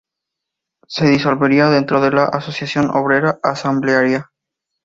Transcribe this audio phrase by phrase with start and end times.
[0.87, 4.31] Se disolvería dentro de la Asociación Obrera Asamblearia